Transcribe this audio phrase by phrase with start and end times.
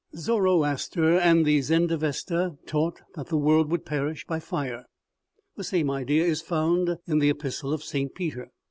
[0.15, 4.85] Zoroaster and the Zend Avesta taught that the world would perish by fire.
[5.57, 8.15] The same idea is found in the Epis tle of St.
[8.15, 8.49] Peter.